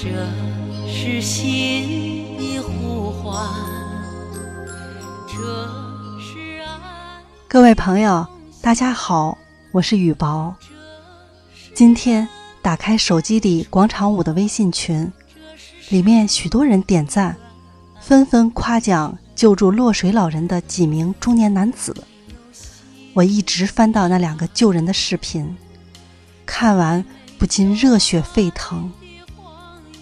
[0.00, 0.06] 这
[0.88, 3.44] 是心的呼唤，
[5.26, 5.36] 这
[6.20, 7.20] 是爱。
[7.48, 8.24] 各位朋友，
[8.62, 9.36] 大家好，
[9.72, 10.54] 我是雨薄。
[11.74, 12.28] 今天
[12.62, 15.12] 打开手机里广场舞的微信群，
[15.88, 17.36] 里面许多人点赞，
[18.00, 21.92] 纷纷夸奖救助落水老人的几名中年男子。
[23.14, 25.56] 我一直翻到那两个救人的视频，
[26.46, 27.04] 看完
[27.36, 28.88] 不禁热血沸腾。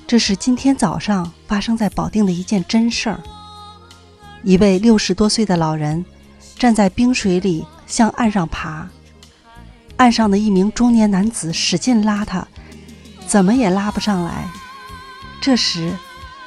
[0.07, 3.21] 这是今天早上发生在保定的一件真事儿。
[4.45, 6.05] 一位六十多岁的老人
[6.57, 8.89] 站在冰水里向岸上爬，
[9.97, 12.47] 岸上的一名中年男子使劲拉他，
[13.27, 14.49] 怎么也拉不上来。
[15.41, 15.93] 这时，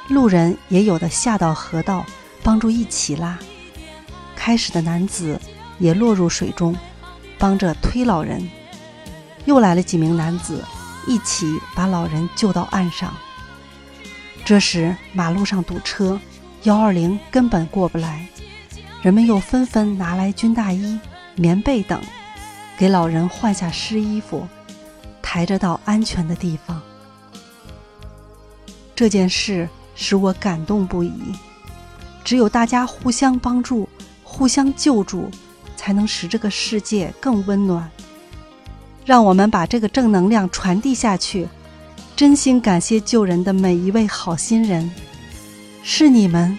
[0.08, 2.06] 路人也有的下到河道
[2.42, 3.38] 帮助一起拉。
[4.34, 5.38] 开始的男子
[5.78, 6.74] 也落入水中，
[7.38, 8.48] 帮着推老人。
[9.44, 10.64] 又来了几名男子，
[11.06, 13.12] 一起把老人救到岸上。
[14.50, 16.20] 这时，马路上堵车，
[16.64, 18.26] 幺二零根本过不来。
[19.00, 20.98] 人们又纷纷拿来军大衣、
[21.36, 22.02] 棉被等，
[22.76, 24.48] 给老人换下湿衣服，
[25.22, 26.82] 抬着到安全的地方。
[28.96, 31.12] 这件事使我感动不已。
[32.24, 33.88] 只有大家互相帮助、
[34.24, 35.30] 互相救助，
[35.76, 37.88] 才能使这个世界更温暖。
[39.04, 41.46] 让我们把这个正能量传递下去。
[42.20, 44.90] 真心感谢救人的每一位好心人，
[45.82, 46.58] 是你们，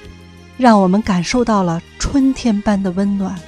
[0.57, 3.39] 让我们感受到了春天般的温暖。